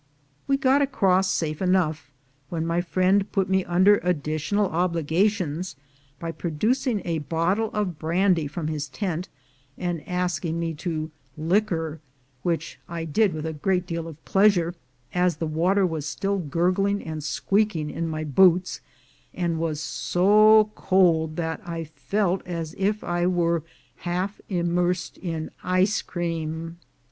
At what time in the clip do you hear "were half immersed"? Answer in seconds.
23.27-25.19